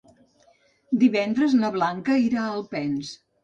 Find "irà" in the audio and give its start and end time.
2.25-2.43